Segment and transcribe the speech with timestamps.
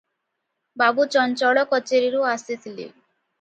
[0.81, 2.89] ବାବୁ ଚଞ୍ଚଳ କଚେରିରୁ ଆସିଥିଲେ।